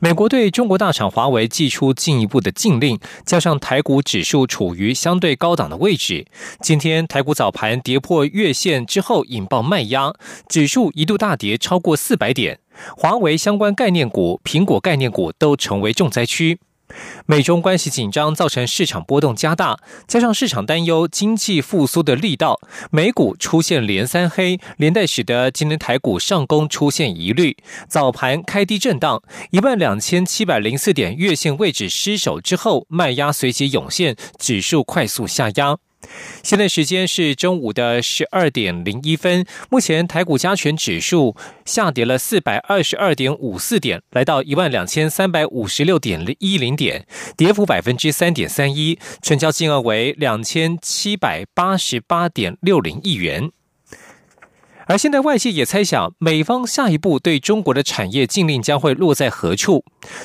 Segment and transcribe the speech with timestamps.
[0.00, 6.26] 美国对中国大厂华为寄出进一步的禁令，加上台股指数处于相对高档的位置，
[6.60, 10.12] 今天台股早盘跌破月线之后引爆卖压，
[10.48, 12.58] 指数一度大跌超过四百点，
[12.96, 16.58] 华为相关概念股、苹果概念股都成为重灾区。
[17.26, 22.60] 美中关系紧张造成市场波动加大，加上市场担忧经济复苏的力道，
[22.90, 27.56] 美股出现连三黑，连带使得今天台股上攻出现疑虑，
[27.88, 35.78] 早盘开低震荡，一万两千七百零四点月线位置失守之后，卖压随即涌现，指数快速下压。
[36.42, 39.44] 现在时间是中午的十二点零一分。
[39.70, 53.50] 目前台股加权指数下跌了四百二十二点五四点，来到一万两千三百五十六点一零点，跌幅百分之三点三一，成交金额为两千七百八十八点六零亿元。
[54.86, 59.84] 而现在外界也猜想，美方下一步对中国的产业禁令将会落在何处？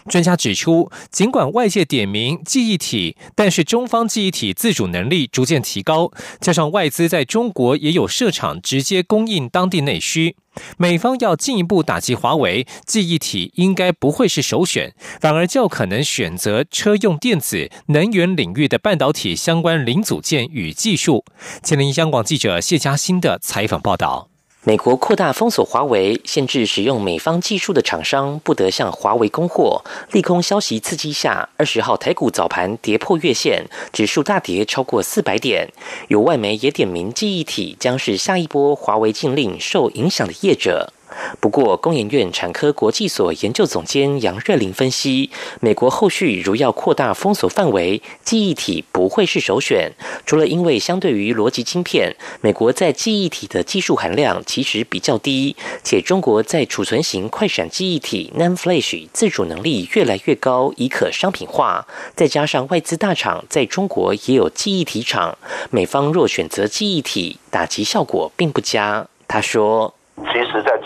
[0.09, 10.35] 专家指出，尽管外界点名记忆体，但是中方记忆体自主能力逐渐提高，加上外资在中国也有设厂，直接供应当地内需，
[10.77, 21.23] 美方要进一步打击华为记忆体，应该不会是首选，反而较可能选择车用电子、能源领域的半导体相关零组件与技术。
[21.63, 24.28] 前林香港记者谢嘉欣的采访报道。
[24.65, 29.81] 美国扩大封锁华为，限制使用美方技术的厂商不得向华为供货。
[30.11, 35.71] 利空消息刺激下，二十号台股早盘跌破月线，指数大跌超过四百点。
[36.09, 40.91] 有外媒也点名记忆体将是下一波华为禁令受影响的业者。
[41.39, 49.91] 不过，工研院产科国际所研究总监杨瑞玲分析，美国后续如要扩大封锁范围，记忆体不会是首选。
[50.25, 61.87] 除了因为相对于逻辑晶片，美国在记忆体的技术含量其实比较低，且中国在储存型快闪记忆体 NAND Flash 自主能力越来越高，已可商品化。
[62.15, 65.37] 再加上外资大厂在中国也有记忆体厂，
[65.69, 69.07] 美方若选择记忆体，打击效果并不佳。
[69.27, 69.93] 他说。
[70.21, 70.77] 其实，在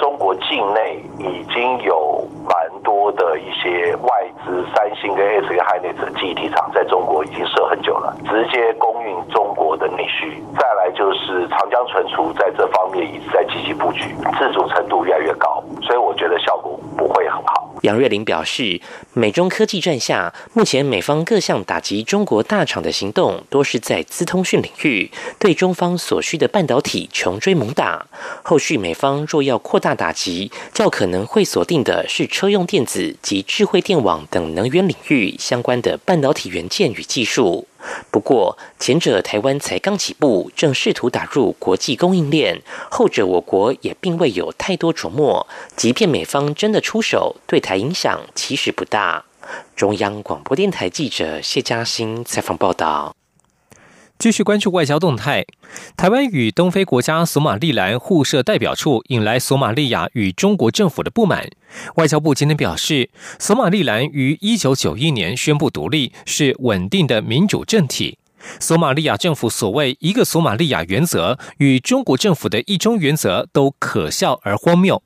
[0.53, 4.09] 境内已经有蛮多的一些外
[4.45, 10.43] 资，三星跟 S K Hynix 记忆体厂在中国已经设很久了，直接供应中国的内需。
[10.59, 17.62] 再来就是长江存储在这方面一直在积极布局，自主程度越来越高，所以我觉得效果不会很好。
[17.83, 18.79] 杨瑞玲表示，
[19.11, 28.07] 美中科技战下，目前美方各项打击中国大厂的行动，多是在资通讯领域，对中方所需的半导体穷追猛打。
[28.41, 37.67] 后续美方若要扩大打击，较可能会锁定的是车用电子及智慧电网等能源领域相关的半导体元件与技术。
[38.11, 42.57] 不过，前者台湾才刚起步，正试图打入国际供应链；
[42.89, 45.47] 后者我国也并未有太多琢磨。
[45.75, 49.25] 即便美方真的出手，对台影响其实不大。
[49.75, 53.13] 中央广播电台记者谢嘉欣采访报道。
[54.23, 55.45] 继续关注外交动态，
[55.97, 61.49] 台湾与东非国家索马利兰互设代表处，引来索马利亚与中国政府的不满。
[61.95, 68.17] 外交部今天表示，索马利兰于一九九一年宣布独立，是稳定的民主政体。
[68.61, 75.03] 索马利亚政府所谓“一个索马利亚”原则，与中国政府的一中原则都可笑而荒谬。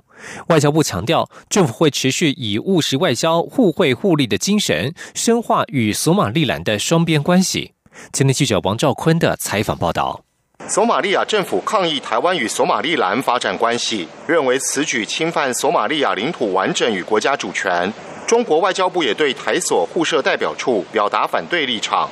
[0.49, 7.71] 外交部强调，政府会持续以务实外交、互惠互利的精神，深化与索马利兰的双边关系。
[8.11, 10.23] 今天记者王兆坤的采访报道：
[10.67, 17.91] 索马利亚政府抗议台湾与索马利兰发展关系，认为此举侵犯索马利亚领土完整与国家主权。
[18.25, 22.09] 中国外交部也对台索互设代表处表达反对立场。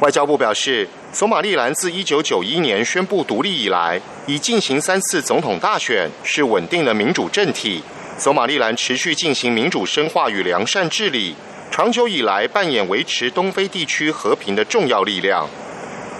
[0.00, 7.82] 外交部表示，索马利兰自一九九一年宣布独立以来，已进行三次总统大选，是稳定的民主政体。
[8.18, 11.34] 索马利兰持续进行民主深化与良善治理。
[11.76, 15.46] 长久以来扮演维持东非地区和平的重要力量。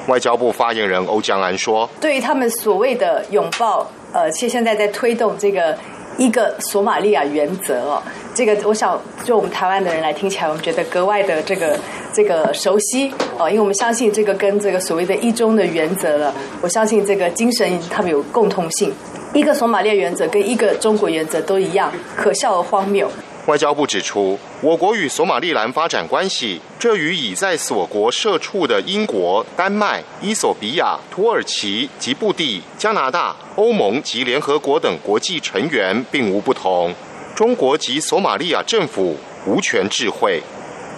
[0.07, 5.75] 外交部发言人欧江安说：“对于他们所谓的拥抱，呃，其实现在在推动这个
[6.19, 8.03] 一个索马利亚原则哦，
[8.35, 11.81] 这个我想就我们台湾的人来听起来，我们觉得格外的这个
[12.13, 18.93] 这个熟悉哦，因为我们相信这个跟这个所谓的一中的原则了，我相信这个精神他们有共通性。
[19.33, 23.11] 一个索马利亚原则跟一个中国原则都一样，可笑而荒谬。”
[23.47, 36.93] 外交部指出，我国与索马利兰发展关系，这与已在索国设处的英国、丹麦、伊索比亚、土耳其、吉布地、加拿大、欧盟及联合国等国际成员并无不同。
[37.37, 39.17] 中国及索马利亚政府
[39.47, 40.43] 无权智慧。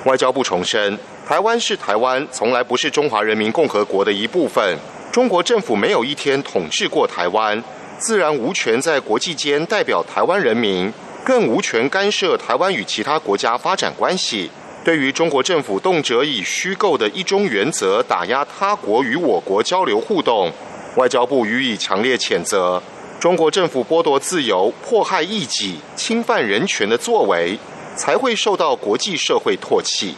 [0.06, 0.98] 外交部重申，
[1.28, 4.78] 台湾是台湾，从来不是中华人民共和国的一部分。
[5.12, 7.62] 中国政府没有一天统治过台湾，
[7.98, 10.90] 自然无权在国际间代表台湾人民。
[11.28, 14.50] 更无权干涉台湾与其他国家发展关系。
[14.82, 20.50] 对于中国政府动辄以虚构的一中原则打压他国与我国交流互动，
[20.96, 22.82] 外交部予以强烈谴责。
[23.20, 27.58] 中国政府剥夺自由、迫害异己、侵犯人权的作为，
[27.94, 30.14] 才会受到国际社会唾弃。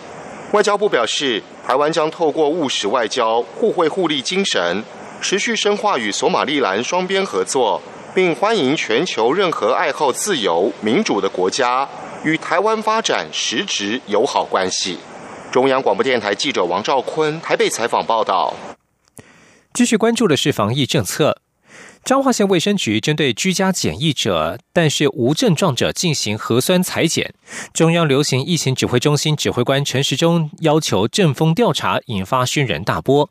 [0.53, 4.85] 外交部表示，台湾将透过务实外交、互惠互利精神，
[5.21, 7.83] 持续深化与索马利兰双边合作。
[8.15, 11.89] 并欢迎全球任何爱好自由民主的国家
[12.25, 14.99] 与台湾发展实质友好关系。
[15.51, 18.55] 中央广播电台记者王兆坤台北采访报道。
[19.73, 21.41] 继续关注的是防疫政策。
[22.03, 27.35] 彰化县卫生局针对居家检疫者，但是无症状者进行核酸裁剪。
[27.75, 33.29] 中央流行疫情指挥中心指挥官陈时中要求正风调查，引发轩然大波。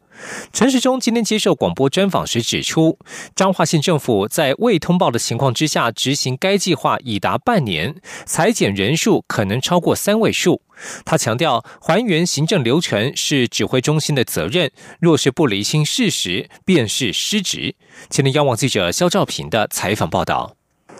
[0.51, 2.98] 陈时中今天接受广播专访时指出，
[3.36, 7.95] 彰化县政府在未通报的情况之下执行该计划已达半年，
[8.25, 10.62] 裁减人数可能超过三位数。
[11.06, 17.75] 他强调，还原行政流程是指挥中心的责任，若是不厘清事实，便是失职。
[18.10, 20.58] 前天央网记者肖兆平的采访报道。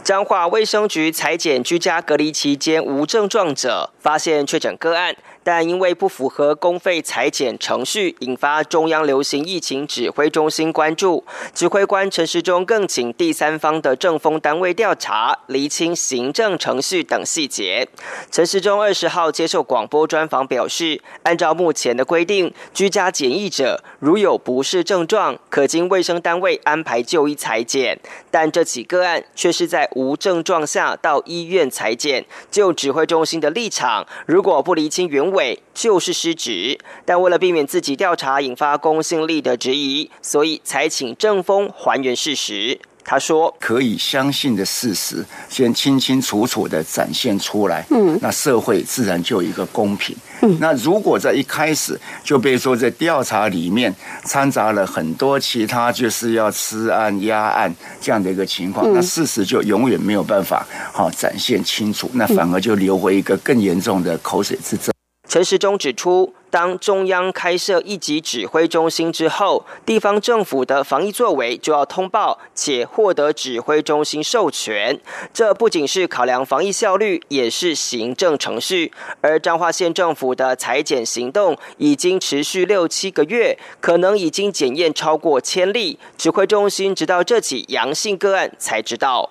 [0.10, 5.16] 彰化卫生局裁剪居家隔离期间无症状者，发现确诊个案。
[5.42, 11.24] 但因为不符合公费裁剪程序，引发中央流行疫情指挥中心关注。
[11.56, 17.88] 指挥官陈时中更请第三方的政风单位调查，厘清行政程序等细节。
[18.30, 27.98] 陈时中二十号接受广播专访表示，按照目前的规定，居家检疫者如有不适症状，可经卫生单位安排就医裁剪。
[28.30, 32.26] 但这起个案却是在无症状下到医院裁剪。
[32.52, 35.30] 就指挥中心的立场，如果不厘清原。
[35.30, 42.80] 委就是失职，但为了避免自己调查引发公信力的质疑，所以才请正风还原事实。
[43.10, 50.16] 他说：“可以相信的事实，先清清楚楚的展现出来，嗯，那社会自然就有一个公平。
[50.42, 53.92] 嗯，那如果在一开始就被说在调查里面
[54.26, 60.64] 掺杂了很多其他就是要吃案压案这样的一个情况，那事实就永远没有办法
[60.94, 64.94] 好展现清楚，那反而就留回一个更严重的口水之争。”
[65.28, 75.00] 陈时中指出，当中央开设一级指挥中心之后，地方政府的防疫作为就要通报且获得指挥中心授权。
[75.34, 78.92] 这不仅是考量防疫效率，也是行政程序。
[79.22, 86.00] 而彰化县政府的裁剪行动已经持续六七个月，可能已经检验超过千例。
[86.18, 89.30] 指挥中心直到这起阳性个案才知道。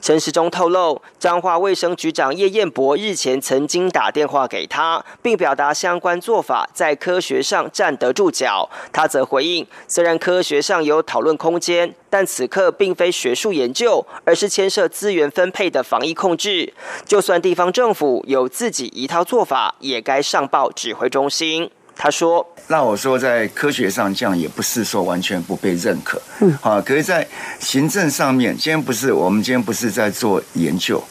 [0.00, 8.68] 陈时中透露，彰化卫生局长叶彦博日前曾经打电话给他，并表达相关做法在科学上站得住脚。
[8.92, 16.72] 他则回应，虽然科学上有讨论空间，但此刻并非学术研究，而是牵涉资源分配的防疫控制。
[17.04, 21.70] 就算地方政府有自己一套做法，也该上报指挥中心。
[22.00, 27.26] 他说：“那我说，在科学上这样也不是说完全不被认可，嗯，好，可是，在
[27.58, 31.02] 行政上面，今天不是我们今天不是在做研究。”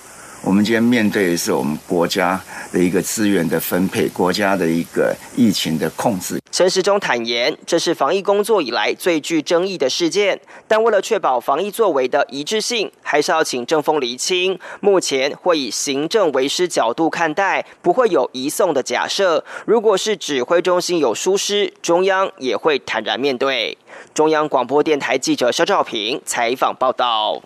[0.44, 2.42] 我们今天面对的是我们国家
[2.72, 6.40] 的一个资源的分配，国家的一个疫情的控制。
[6.52, 14.58] 陈时中坦言，这是防疫工作以来最具争议的事件，但为了确保防疫作为的一致性，还是要请政风厘清。
[14.80, 19.44] 目前会以行政为师角度看待，不会有移送的假设。
[19.66, 23.78] 如果是指挥中心有疏失，中央也会坦然面对。
[24.14, 27.42] 中央广播电台记者肖兆平采访报道。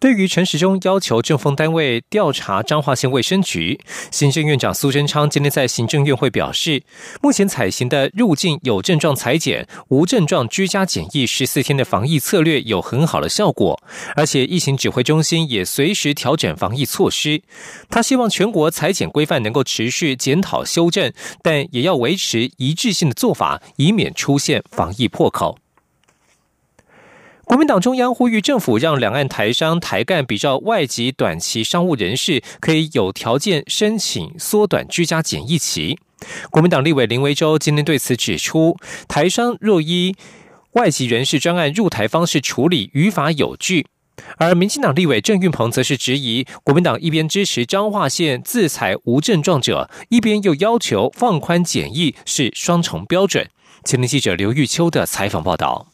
[0.00, 3.80] 对于陈时中要求政风单位调查彰化县卫生局，
[4.12, 6.84] 行政院长苏贞昌今天在行政院会表示，
[7.20, 13.82] 目前采行的入境有症状裁剪、无症状居家检疫十四天的防疫策略有很好的效果，
[14.14, 17.42] 而且疫情指挥中心也随时调整防疫措施。
[17.90, 21.12] 他希望全国裁剪规范能够持续检讨修正，
[21.42, 25.58] 但也要维持一致性的做法，以免出现防疫破口。
[27.48, 35.98] 国民党中央呼吁政府让两岸台商、台干比照外籍短期商务人士，可以有条件申请缩短居家检疫期。
[36.50, 38.76] 国民党立委林维洲今天对此指出，
[39.08, 40.14] 台商若依
[40.72, 43.86] 外籍人士专案入台方式处理，于法有据。
[44.36, 53.48] 而民进党立委郑运鹏则是质疑，国民党一边支持彰化县自裁无症状者，一边又要求放宽检疫，是双重标准。
[53.84, 55.86] 前天记者刘玉秋的采访报道。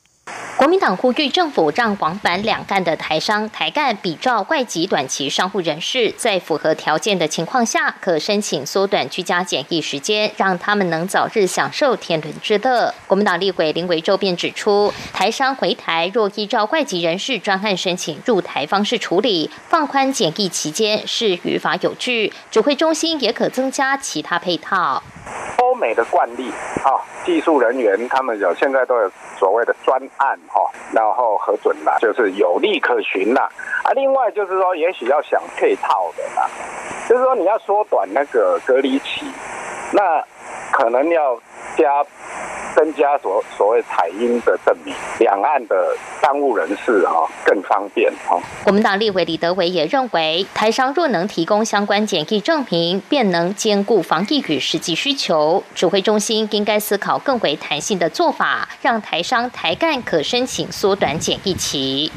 [0.57, 12.95] 国民党呼吁政府让往返两岸的台商、台干比照外籍短期商户人士，在符合条件的情况下，可申请缩短居家检疫时间，让他们能早日享受天伦之乐。
[13.09, 22.33] 国民党立委林维洲便指出，台商回台若依照外籍人士专案申请入台方式处理，放宽检疫期间是于法有据。
[22.53, 25.03] 指挥中心也可增加其他配套。
[25.85, 26.51] 美的惯例，
[26.83, 30.63] 哈，技术人员他们有现在都有所谓的专案，哈，
[30.95, 33.43] 然后核准了，就是有利可循了。
[33.83, 36.49] 啊，另外就是说，也许要想配套的啦，
[37.07, 39.31] 就是说你要缩短那个隔离期，
[39.93, 40.25] 那
[40.73, 41.39] 可能要
[41.77, 42.03] 加。
[42.75, 48.37] 增加所所谓采阴的证明，两岸的商务人士哈更方便哈。
[48.65, 55.63] 国民党立委李德伟也认为，台商若能提供相关检疫证明，便能兼顾防疫与实际需求。
[55.75, 62.11] 指挥中心应该思考更为弹性的做法，让台商台干可申请缩短检疫期。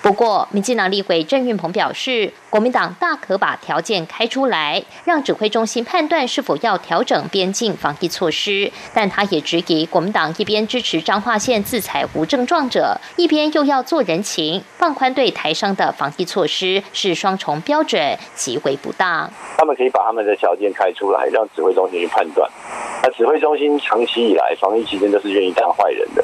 [0.00, 8.70] 不过，民进党立委郑运鹏表示，国民党大可把条件开出来，让指挥中心判断是否要调整边境防疫措施。
[8.92, 10.03] 但他也质疑国。
[10.04, 19.30] 民党一边支持彰化县自裁无症状者，一边又要做人情，放宽对台商的防疫措施，是双重标准，极为不当。
[19.56, 22.48] 他们可以把他们的条件开出来，让指挥中心去判断。
[23.02, 26.22] 那指挥中心长期以来防疫期间都是愿意当坏人的，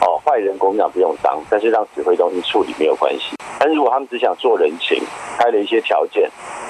[0.00, 3.39] 哦，坏人国民党不用当，但是让指挥中心处理没有关系。
[3.62, 4.98] 但如果他们只想做人情，
[5.36, 6.22] 开了一些条件，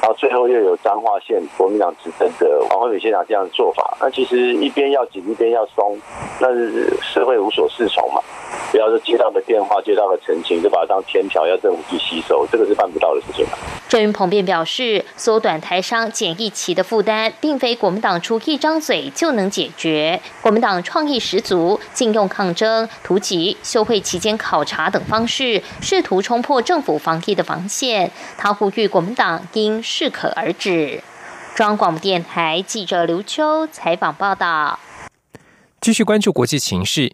[0.02, 5.96] 然后最后又有彰化县国民党执政的王惠美县长这样的做法，那其实一边要紧，一边要松，
[6.40, 8.20] 那是社会无所适从嘛。
[8.72, 13.46] 不要说接到的电话、接到的澄清，就把它当天条，要政府去吸收，这个是办不到的事情。
[13.88, 20.20] 郑云鹏便表示，缩短台商检疫期的负担，并非国民党出一张嘴就能解决。
[20.40, 26.79] 国民党创意十足，禁用抗争、突击、休会期间考察等方式，试图冲破政。
[26.82, 31.02] 府防疫的防线，他呼吁国民党应适可而止。
[31.54, 34.78] 中央广播电台记者刘秋采访报道。
[35.80, 37.12] 继续关注国际情势，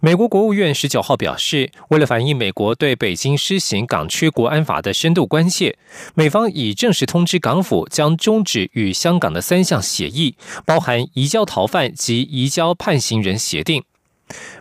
[0.00, 5.76] 美国国务院十九号表示，为了反映美国对北京施行港区国安法的深度关切，
[6.14, 13.84] 美方已正式通知港府将终止与香港的三项协议，包含移交逃犯及移交判刑人协定。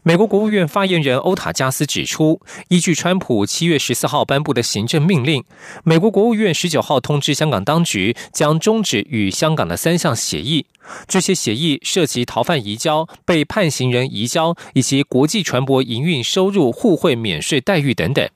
[0.03, 5.43] 美国国务院发言人欧塔加斯指出，依据川普七月十四号颁布的行政命令，
[5.84, 10.65] 美国国务院十九号通知香港当局将终止与香港的三项协议。
[11.08, 18.29] 这些协议涉及逃犯移交、被判刑人移交以及国际船舶营运收入互惠免税待遇等等。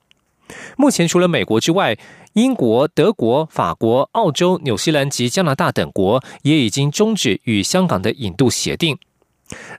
[0.77, 1.98] 目前，除了美国之外，
[2.34, 8.98] 英国、德国、法国、澳洲、纽西兰及加拿大等国也已经终止与香港的引渡协定。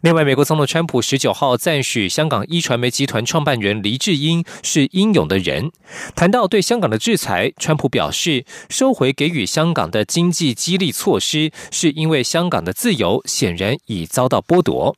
[0.01, 5.71] 另外，美国总统川普十九号赞许香港一传媒集团创办人黎智英是英勇的人。
[6.15, 14.97] 谈到对香港的制裁，川普表示，收回给予香港的经济激励措施，是因为香港的自由显然已遭到剥夺。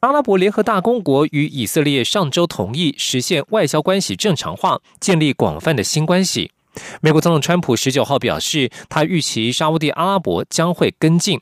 [0.00, 6.52] 阿拉伯联合大公国与以色列上周同意实现外交关系正常化，建立广泛的新关系。
[7.00, 11.40] 美国总统川普十九号表示，他预期沙地阿拉伯将会跟进。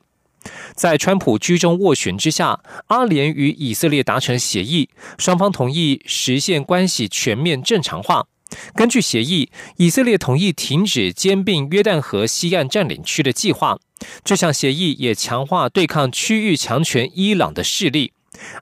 [0.75, 8.27] 在川普居中斡旋之下，阿联与以色列达成协议，双方同意实现关系全面正常化。
[8.75, 13.79] 根据协议，以色列同意停止兼并约旦河西岸占领区的计划。
[14.23, 18.13] 这项协议也强化对抗区域强权伊朗的势力。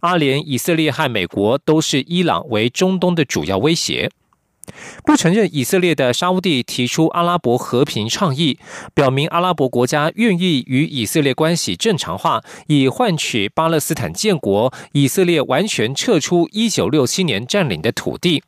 [0.00, 4.10] 阿联、以色列和美国都是伊朗为中东的主要威胁。
[5.04, 8.58] 不承认以色列的沙乌地提出阿拉伯和平倡议，
[8.94, 18.42] 表明阿拉伯国家愿意与以色列关系正常化，以换取巴勒斯坦建国、以色列完全撤出1967年占领的土地。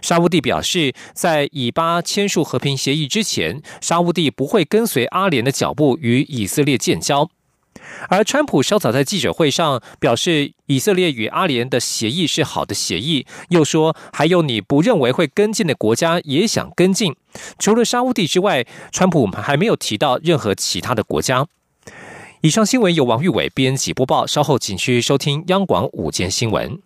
[0.00, 7.28] 沙乌地表示，在以巴签署和平协议之前，沙乌地不会跟随阿联的脚步与以色列建交。
[8.08, 17.14] 而川普稍早在记者会上表示，以色列与阿联的协议是好的协议，又说还有你不认为会跟进的国家也想跟进。
[17.58, 21.46] 除了沙乌地之外，川普还没有提到任何其他的国家。
[22.42, 26.85] 以上新闻由王玉伟编辑播报，稍后请去收听央广午间新闻。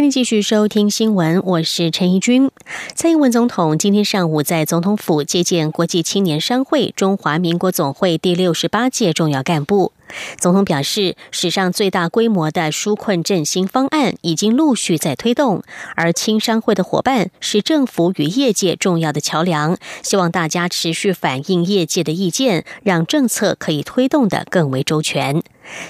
[0.00, 2.50] 欢迎继续收听新闻，我是陈怡君。
[2.94, 9.92] 蔡英文总统今天上午在总统府接见国际青年商会中华民国总会第六十八届重要干部。
[10.38, 15.62] 总统表示，史上最大规模的纾困振兴方案已经陆续在推动，
[15.96, 19.76] 而青商会的伙伴是政府与业界重要的桥梁。
[20.02, 25.42] 希望大家持续反映业界的意见，让政策可以推动的更为周全。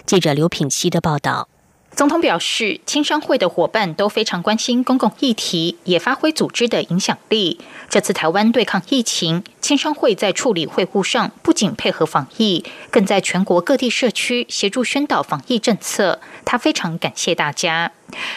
[0.05, 1.47] 记者刘品希的报道。
[1.95, 7.61] 总统表示，青商会的伙伴都非常关心公共议题，也发挥组织的影响力。
[7.91, 16.21] 这次台湾对抗疫情，青商会在处理会务上不仅配合防疫，更在全国各地社区协助宣导防疫政策。
[16.45, 17.93] 他非常感谢大家。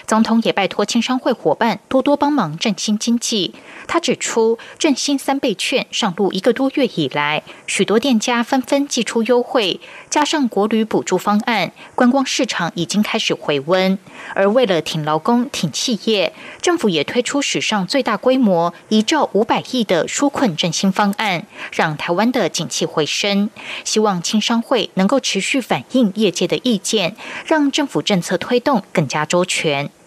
[0.06, 3.54] 总统也拜托青商会伙伴多多帮忙振兴经济。
[3.88, 13.98] 他指出，振兴三倍券上路一个多月以来，许多店家纷纷寄出优惠，加上国旅补助方案，观光市场已经开始回温。
[14.34, 23.50] 而为了挺劳工、挺企业，政府也推出史上最大规模一兆五百亿的纾困振兴方案，让台湾的景气回升。
[23.84, 27.16] 希望青商会能够持续反映业界的意见，
[27.46, 29.63] 让政府政策推动更加周全。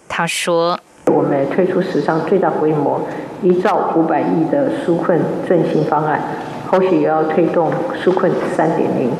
[0.08, 0.78] 他说。
[1.06, 3.00] 我们推出史上最大规模
[3.40, 6.20] 一兆五百亿的纾困振兴方案，
[6.66, 7.70] 后续也要推动
[8.04, 9.10] 纾困三点零，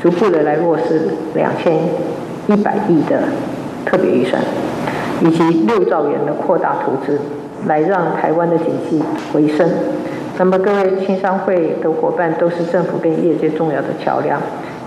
[0.00, 1.76] 逐步的来落实两千
[2.46, 3.24] 一百亿的
[3.84, 4.40] 特别预算，
[5.20, 7.20] 以及六兆元的扩大投资，
[7.66, 9.68] 来让台湾的经济回升。
[10.38, 14.40] 那么各位青商会的伙伴都是政府跟业界重要的桥梁，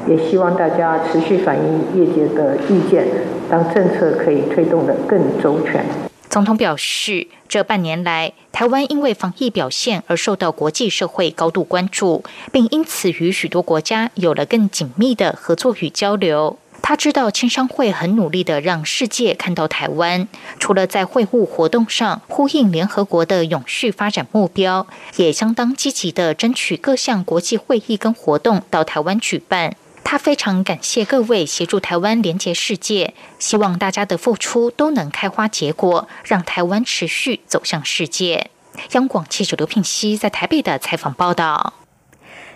[0.07, 3.05] 也希望大家持续反映业界的意见，
[3.49, 5.85] 让政策可以推动的更周全。
[6.29, 16.57] 总统表示，这半年来，台湾因为防疫表现而受到国际社会高度关注，并因此与许多国家有了更紧密的合作与交流。
[16.81, 20.27] 他知道青商会很努力的让世界看到台湾，
[20.59, 29.75] 除了在会晤活动上呼应联合国的永续发展目标，也相当积极的争取各项国际会议跟活动到台湾举办。
[30.05, 38.51] 他非常感谢各位协助台湾连接世界，希望大家的付出都能开花结果，让台湾持续走向世界。
[38.91, 41.73] 央广记者刘聘熙在台北的采访报道。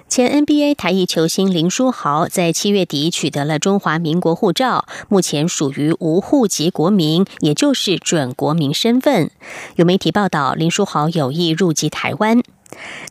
[0.07, 9.31] 前 NBA 台裔球星林书豪在七月底取得了中华民国护照，目前属于无户籍国民，也就是准国民身份。
[9.75, 12.41] 有媒体报道，林书豪有意入籍台湾。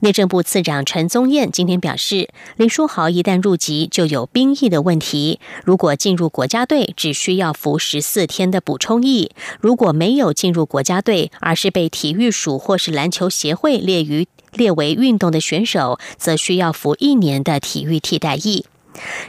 [0.00, 5.40] 内政部次长陈宗彦今天表示，林书豪一旦入籍，就有兵役的问题。
[5.64, 18.64] 如果进入国家队，只需要服十四天的补充役；如果没有进入国家队，而是被体育署或是篮球协会列于列为运动的选手，则需要服一年的体育替代役。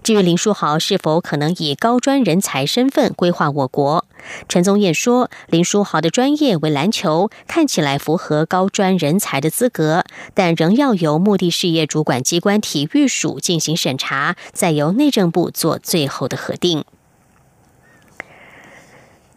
[0.04, 4.06] 至于林书豪是否可能以高专人才身份规划我国，
[4.48, 10.04] 陈宗彦说，林书豪的专业为篮球，看起来符合高专人才的资格，
[10.34, 16.84] 但仍要由目的事业主管机关体育署进行审查，再由内政部做最后的核定。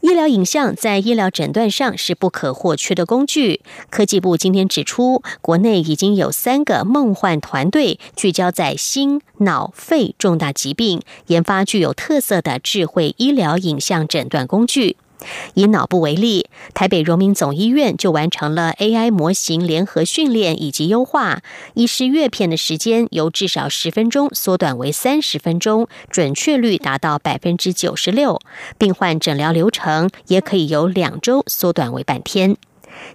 [0.02, 3.60] 医疗影像在医疗诊断上是不可或缺的工具。
[3.88, 14.96] 科技部今天指出，国内已经有三个梦幻团队聚焦在心、脑、肺重大疾病，研发具有特色的智慧医疗影像诊断工具。
[15.54, 21.42] 以脑部为例，台北荣民总医院就完成了 AI 模型联合训练以及优化，
[21.74, 28.40] 医师阅片的时间由至少十分钟缩短为三十分钟，准确率达到百分之九十六。
[28.78, 32.56] 病患诊疗流程也可以由两周缩短为半天。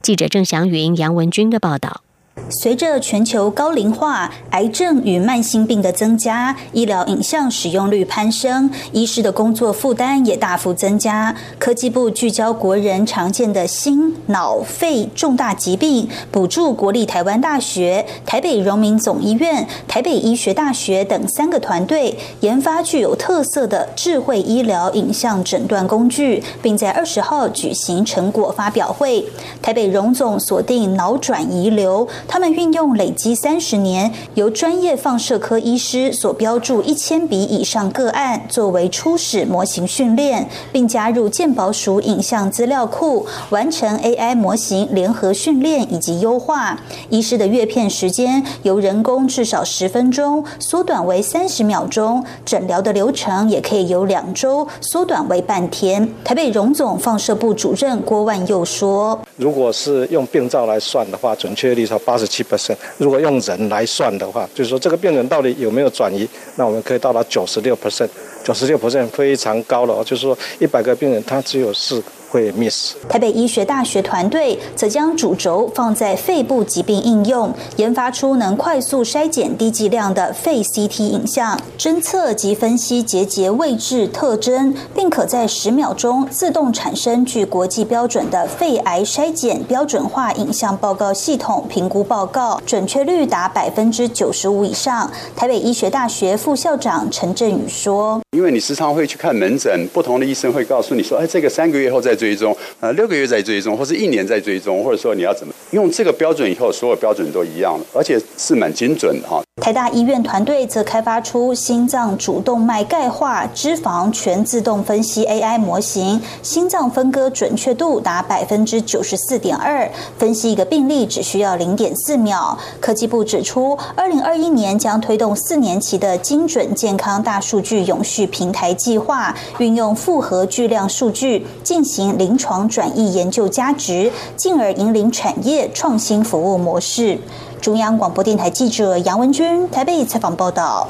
[0.02, 2.02] 记者郑祥云、杨文军的报道。
[2.50, 11.36] 随着全球高龄化、癌症与慢性病的增加，医疗影像使用率攀升，医师的工作负担也大幅增加。
[11.60, 29.26] 科技部聚焦国人常见的心、脑、肺重大疾病，补助国立台湾大学、台北荣民总医院、台北医学大学等三个团队，研发具有特色的智慧医疗影像诊断工具，并在二十号举行成果发表会。
[29.62, 32.08] 台北荣总锁定脑转移瘤。
[32.28, 46.80] 他们运用累积三十年由专业放射科医师所标注一千笔以上个案作为初始模型训练，并加入健保署影像资料库，完成 AI 模型联合训练以及优化。
[47.10, 56.08] 医师的阅片时间由人工至少十分钟缩短为三十秒钟，诊疗的流程也可以由两周缩短为半天。
[56.24, 66.28] 台北荣总放射部主任郭万佑说：“如果是用病灶来算的话，准确率超八二十。”七 percent，如果用人来算的话，就是说这个病人到底有没有转移，
[66.58, 68.10] 那我们可以到达九十六 percent，
[68.44, 72.04] 九十六 percent 非常高了，就是说一百个病人他只有四。
[72.38, 72.94] 会 miss。
[73.10, 95.10] 台北医学大学团队则将主轴放在肺部疾病应用，研发出能快速筛检低剂量的肺 CT 影像，侦测及分析结节位置特征，并可在十秒钟自动产生具国际标准的肺癌筛检标准化影像报告系统评估报告，准确率达百分之九十五以上。
[95.36, 109.42] 台北医学大学副校长陈振宇说：“因为你时常会去看门诊，不同的医生会告诉你说，哎，这个三个月后再。”追追踪，呃，六个月在追踪，或是一年在追踪，或者说你要怎么用这个标准以后，所有标准都一样了，而且是蛮精准的哈。
[109.62, 122.58] 台大医院团队则开发出心脏主动脉钙化脂肪全自动分析 AI 模型，心脏分割准确度达百分之九十四点二，分析一个病例只需要零点四秒。
[122.80, 137.18] 科技部指出，二零二一年将推动四年期的精准健康大数据永续平台计划，运用复合巨量数据进行临床转移研究价值，进而引领产业创新服务模式。
[137.60, 140.88] 中央广播电台记者杨文君台北采访报道。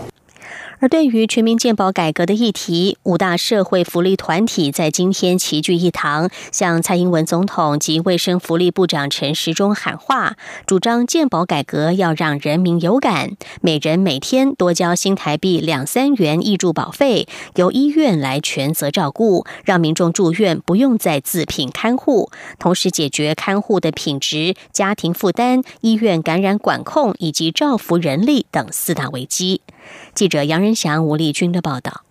[0.80, 10.38] 而对于全民健保改革的议题，五大社会福利团体在今天齐聚一堂，向蔡英文总统及卫生福利部长陈时中喊话，
[10.68, 29.62] 主张健保改革要让人民有感，每人每天多交新台币两三元义助保费，由医院来全责照顾，让民众住院不用再自聘看护，同时解决看护的品质、家庭负担、医院感染管控以及照服人力等四大危机。
[30.14, 32.07] 记者杨仁祥、吴丽君的报道。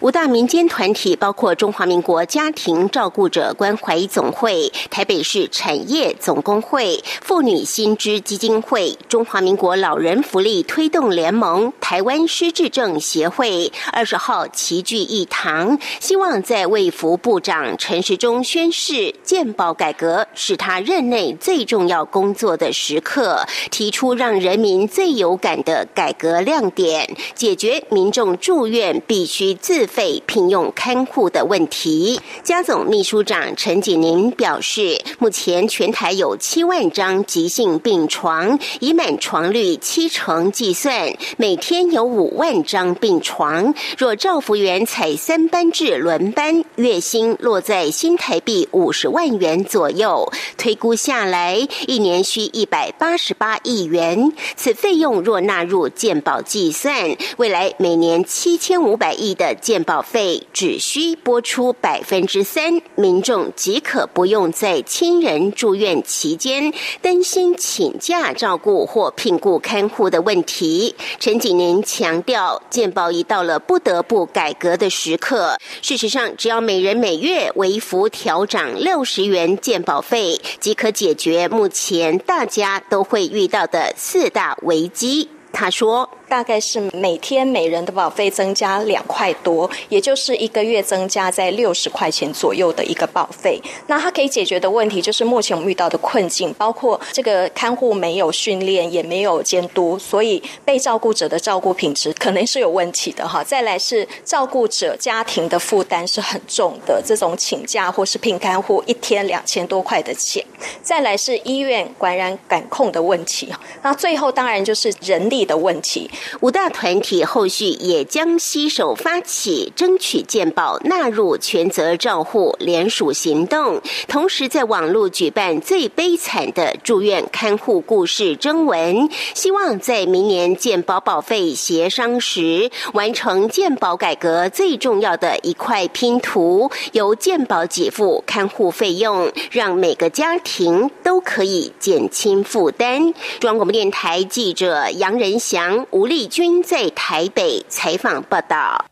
[0.00, 29.43] 五大民间团体包括中华民国家庭照顾者关怀总会、台北市产业总工会、妇女新知基金会、中华民国老人福利推动联盟、台湾失智症协会，二十号齐聚一堂，希望在卫福部长陈时中宣誓健保改革是他任内最重要工作的时刻，提出让人民最有感的改革亮点，解决民众住院必须。
[29.52, 43.74] 自费聘用看护的问题，家总秘书长陈锦宁表示，目前全台有七万张急性病床，以满床率七成计算，每天有五万张病床。
[43.98, 54.32] 若照服员采三班制轮班，月薪落在新台币五十万元左右，推估下来，一年需一百八十八亿元。
[54.56, 59.33] 此费用若纳入健保计算，未来每年七千五百亿。
[59.34, 70.94] 的健保费只需拨出百分之三，民众即可不用在亲人住院期间担心请假照顾或聘雇看护的问题。
[71.18, 75.58] 陈景宁强调，健保已到了不得不改革的时刻。
[75.82, 85.28] 事实上，只要每人每月微幅调涨六十元健保费，即可解决目前大家都会遇到的四大危机。
[85.52, 86.08] 他说。
[86.34, 93.62] 大概是每天每人的保费增加两块多，也就是一个月增加在六十块钱左右的一个保费。
[93.86, 103.44] 那它可以解决的问题，就是目前我们遇到的困境，包括这个看护没有训练，也没有监督，所以被照顾者的照顾品质可能是有问题的哈。
[103.44, 110.44] 再来是照顾者家庭的负担是很重的，这种请假或是聘看护一天两千多块的钱。
[110.82, 116.10] 再来是医院感染感控的问题那最后当然就是人力的问题。
[116.40, 143.12] 五大团体后续也将携手发起争取健保纳入全责照护联署行动，同时在网络举办最悲惨的住院看护故事征文，希望在明年健保保费协商时完成健保改革最重要的一块拼图，由健保给付看护费用，让每个家庭都可以减轻负担。
[143.40, 148.86] 中央广播电台记者杨仁祥、吴丽君在台北采访报道。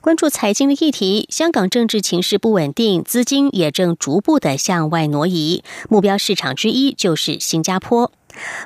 [0.00, 5.62] 关注财经的议题，香港政治情势不稳定，资金也正逐步的向外挪移。
[5.90, 8.10] 目标市场之一就是新加坡。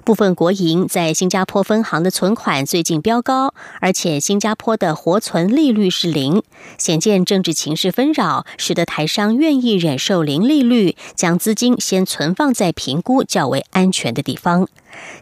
[0.04, 6.44] 部分国营在新加坡分行的存款最近飙高，而且新加坡的活存利率是零，
[6.78, 14.68] 显见政治情势纷扰，使得台商愿意忍受零利率，将资金先存放在评估较为安全的地方。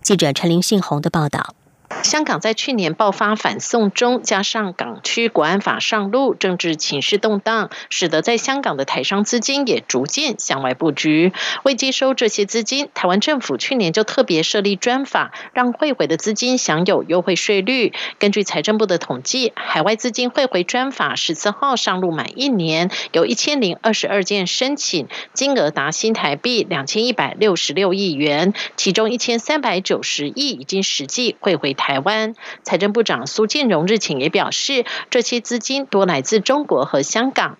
[0.02, 1.54] 记者陈林信宏的报道。
[2.02, 11.32] 香港在去年爆发反送中，加上港区国安法上路，政治情势动荡，使得在香港的台商资金也逐渐向外布局。
[11.62, 17.92] 为接收这些资金，台湾政府去年就特别设立专法，让汇回的资金享有优惠税率。
[18.18, 31.73] 根据财政部的统计，海外资金汇回专法十四号上路满一年，有一千零二十二件申请，金额达新台币两千一百六十六亿元，其中一千三百九十亿已经实际汇回。
[31.74, 37.58] 台湾财政部长苏建荣日前也表示，这些资金多来自中国和香港。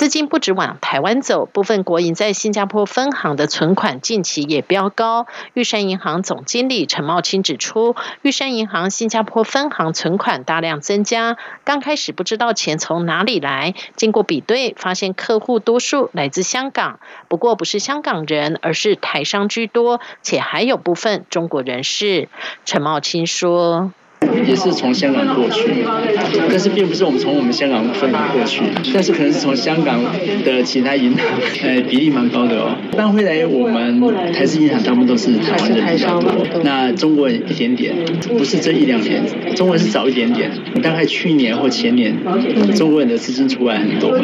[0.00, 5.26] 资金不止往台湾走，部分国营在新加坡分行的存款近期也飙高。
[5.52, 22.30] 玉山银行总经理陈茂清指出，玉山银行新加坡分行存款大量增加，刚开始不知道钱从哪里来，经过比对，发现客户多数来自香港，不过不是香港人，而是台商居多，且还有部分中国人士。
[22.64, 23.92] 陈茂清说。
[24.46, 25.84] 也是从香港过去，
[26.48, 30.02] 但是并不是我们从我们香港分行过去，但是可能是从香港
[30.44, 31.24] 的其他银行，
[31.62, 32.76] 呃，比例蛮高的哦。
[32.96, 34.00] 搬回来我们
[34.32, 37.94] 台资银行大部分都是台湾人比较多，那中国人一点点，
[38.36, 39.22] 不是这一两年，
[39.54, 40.50] 中国人是早一点点，
[40.82, 42.14] 大概去年或前年，
[42.76, 44.18] 中国人的资金出来很多。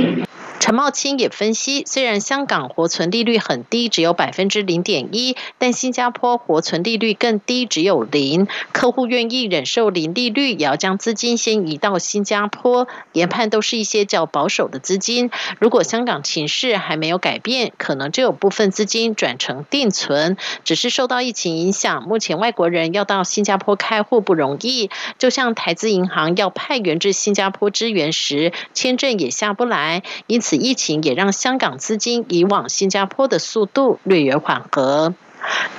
[0.58, 8.48] 陈茂清也分析，虽然香港活存利率很低，只有百分之零点一，但新加坡活存利率更低，只有零。
[8.72, 12.88] 客户愿意忍受零利率，也要将资金先移到新加坡。
[13.12, 15.30] 研判都是一些较保守的资金。
[15.60, 20.36] 如果香港情势还没有改变，可能就有部分资金转成定存。
[20.64, 24.90] 只是受到疫情影响，目前外国人要到新加坡开户不容易。
[25.18, 30.45] 就像台资银行要派员至新加坡支援时，签证也下不来，因此。
[30.48, 35.12] 此疫情也让香港资金移往新加坡的速度略有缓和。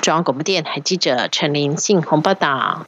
[0.02, 2.86] 中央广播电台记者陈林信鸿报道。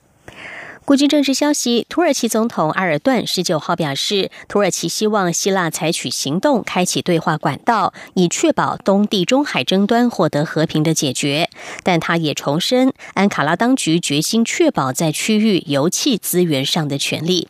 [0.83, 11.49] 国际政治消息：土耳其总统埃尔段十九号表示，土耳其希望希腊采取行动，开启对话管道，以确保东地中海争端获得和平的解决。
[11.81, 17.47] 但他也重申，安卡拉当局决心确保在区域油气资源上的权利。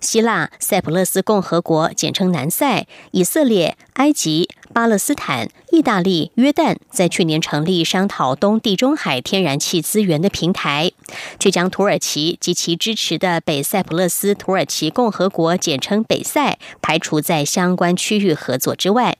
[0.00, 10.92] 希腊、塞浦路斯共和国（简称南塞）、以色列、埃及、巴勒斯坦、意大利、约旦在去年成立商讨东地中海天然气资源的平台，
[11.38, 19.16] 却将土耳其及其支持的北塞浦路斯土耳其共和国（简称北塞）排除在相关区域合作之外。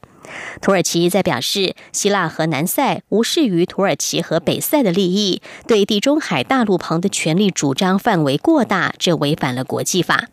[0.61, 10.29] 土耳其在表示，希腊和南塞无视于土耳其和北塞的利益，对地中海大陆旁的权利主张范围过大，这违反了国际法。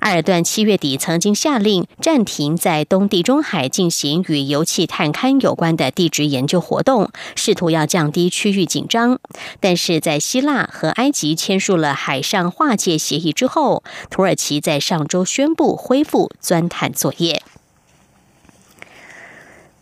[0.00, 9.20] 埃尔段七月底曾经下令暂停在东地中海进行与油气探勘有关的地质研究活动，试图要降低区域紧张。
[9.60, 17.42] 但是在希腊和埃及签署了海上划界协议之后，土耳其在上周宣布恢复钻探作业。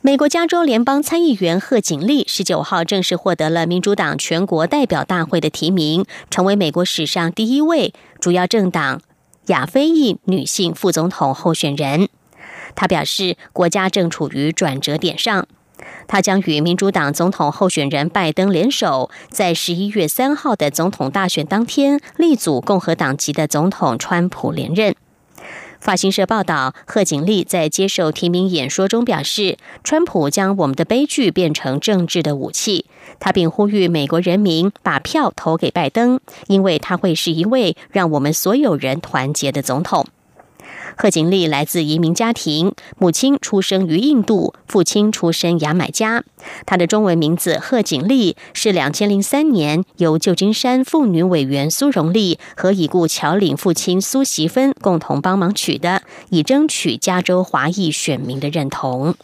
[0.03, 9.03] 美国加州联邦参议员贺锦丽十九号正式获得了民主党全国代表大会的提名，成为美国史上第一位主要政党。
[9.51, 12.09] 亚非裔女性副总统候选人，
[12.77, 15.47] 她表示，国家正处于转折点上。
[16.07, 24.95] 她将与民主党总统候选人拜登联手，在十一月三号的总统大选当天，力阻共和党籍的总统川普连任。
[25.81, 32.85] 法新社报道，贺锦丽在接受提名演说中表示，川普将我们的悲剧变成政治的武器。
[33.19, 40.07] 他并呼吁美国人民把票投给拜登，因为他会是一位让我们所有人团结的总统。
[41.01, 46.23] 贺锦丽来自移民家庭，母亲出生于印度，父亲出身牙买加。
[46.67, 59.15] 她的中文名字贺锦丽是两千零三年由旧金山妇女委员苏荣丽和已故侨领父亲苏席芬共同帮忙取的，以争取加州华裔选民的认同。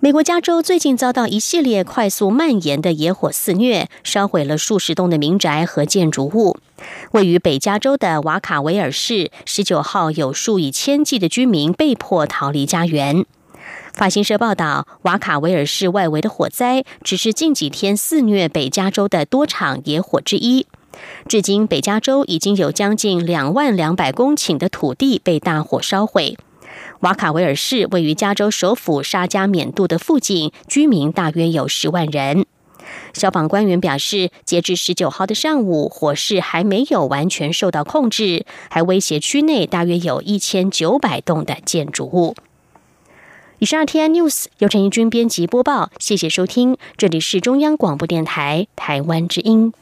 [0.00, 6.56] 美国加州最近遭到一系列快速蔓延的野火肆虐，烧毁了数十栋的民宅和建筑物。
[7.12, 13.24] 位于北加州的瓦卡维尔市，十九号有数以千计的居民被迫逃离家园。
[13.92, 20.66] 法新社报道，瓦卡维尔市外围的火灾只是近几天肆虐北加州的多场野火之一。
[21.28, 26.36] 至今，北加州已经有将近两万两百公顷的土地被大火烧毁。
[27.00, 32.46] 瓦卡维尔市位于加州首府沙加缅度的附近，居民大约有十万人。
[33.12, 42.34] 消防官员表示，截至十九号的上午，火势还没有完全受到控制，还威胁区内大约有一千九百栋的建筑物。
[43.60, 49.72] 以上 T I News 由陈义军编辑播报，谢谢收听，这里是中央广播电台台湾之音。